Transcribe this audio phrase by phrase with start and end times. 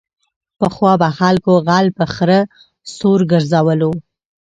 [0.57, 2.39] پخوا به خلکو غل په خره
[2.95, 3.91] سور گرځولو.